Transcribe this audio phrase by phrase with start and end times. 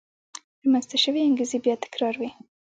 [0.63, 2.29] رامنځته شوې انګېزې بیا تکرار وې.